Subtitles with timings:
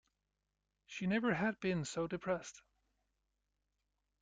[0.87, 2.63] She never had been so depressed.